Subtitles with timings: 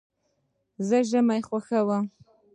[0.87, 2.03] زه ژمی خوښوم.